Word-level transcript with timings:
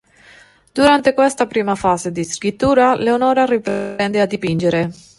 Durante 0.73 1.13
questa 1.13 1.45
prima 1.45 1.75
fase 1.75 2.11
di 2.11 2.23
scrittura, 2.23 2.95
Leonora 2.95 3.45
riprende 3.45 4.19
a 4.19 4.25
dipingere. 4.25 4.91